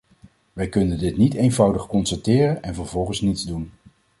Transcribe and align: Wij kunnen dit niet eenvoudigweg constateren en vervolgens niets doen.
Wij 0.53 0.67
kunnen 0.69 0.97
dit 0.99 1.17
niet 1.17 1.33
eenvoudigweg 1.33 1.87
constateren 1.91 2.61
en 2.63 2.75
vervolgens 2.75 3.21
niets 3.21 3.43
doen. 3.45 3.71